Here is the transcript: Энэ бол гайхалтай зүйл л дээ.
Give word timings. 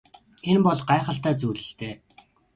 Энэ 0.49 0.61
бол 0.65 0.79
гайхалтай 0.89 1.33
зүйл 1.39 1.61
л 1.67 1.71
дээ. 1.79 1.95